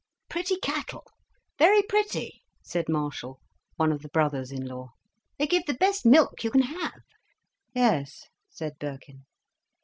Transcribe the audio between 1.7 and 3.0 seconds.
pretty," said